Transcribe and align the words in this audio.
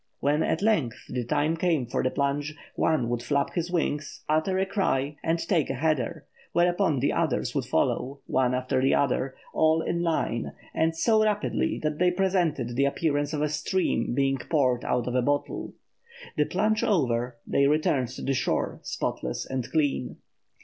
When 0.19 0.41
at 0.41 0.63
length 0.63 0.97
the 1.09 1.23
time 1.23 1.55
came 1.55 1.85
for 1.85 2.01
the 2.01 2.09
plunge, 2.09 2.55
one 2.75 3.07
would 3.09 3.21
flap 3.21 3.53
his 3.53 3.69
wings, 3.69 4.23
utter 4.27 4.57
a 4.57 4.65
cry, 4.65 5.15
and 5.23 5.37
take 5.37 5.69
a 5.69 5.75
header, 5.75 6.25
whereupon 6.53 6.99
the 7.01 7.13
others 7.13 7.53
would 7.53 7.65
follow, 7.65 8.19
one 8.25 8.55
after 8.55 8.81
the 8.81 8.95
other, 8.95 9.35
all 9.53 9.83
in 9.83 10.01
line 10.01 10.53
and 10.73 10.97
so 10.97 11.23
rapidly 11.23 11.77
that 11.83 11.99
they 11.99 12.09
presented 12.09 12.75
the 12.75 12.85
appearance 12.85 13.31
of 13.31 13.43
a 13.43 13.49
stream 13.49 14.15
being 14.15 14.39
poured 14.39 14.83
out 14.83 15.05
of 15.07 15.13
a 15.13 15.21
bottle. 15.21 15.75
The 16.35 16.45
plunge 16.45 16.83
over, 16.83 17.37
they 17.45 17.67
returned 17.67 18.07
to 18.07 18.23
the 18.23 18.33
shore, 18.33 18.79
spotless 18.81 19.45
and 19.47 19.69
clean. 19.69 20.17